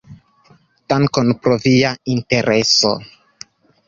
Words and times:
Dankon 0.93 1.29
pro 1.43 1.57
via 1.65 1.91
intereso! 2.13 2.95